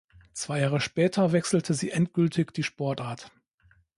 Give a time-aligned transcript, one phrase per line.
[0.33, 3.31] Zwei Jahre später wechselte sie endgültig die Sportart.